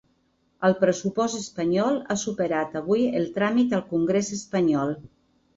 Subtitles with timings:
[0.69, 4.99] El pressupost espanyol ha superat avui el tràmit al congrés espanyol.